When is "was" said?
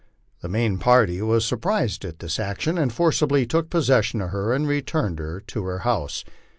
1.21-1.45